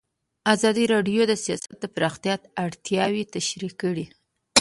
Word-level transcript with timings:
ازادي 0.53 0.85
راډیو 0.93 1.21
د 1.27 1.33
سیاست 1.43 1.71
د 1.81 1.85
پراختیا 1.95 2.35
اړتیاوې 2.63 3.23
تشریح 3.35 3.73
کړي. 3.81 4.05